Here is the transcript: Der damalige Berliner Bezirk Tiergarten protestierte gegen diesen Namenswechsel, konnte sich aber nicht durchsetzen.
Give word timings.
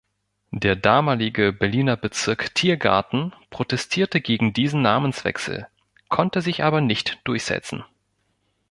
Der 0.49 0.75
damalige 0.75 1.53
Berliner 1.53 1.95
Bezirk 1.95 2.55
Tiergarten 2.55 3.33
protestierte 3.51 4.19
gegen 4.19 4.51
diesen 4.51 4.81
Namenswechsel, 4.81 5.67
konnte 6.09 6.41
sich 6.41 6.63
aber 6.63 6.81
nicht 6.81 7.19
durchsetzen. 7.23 7.83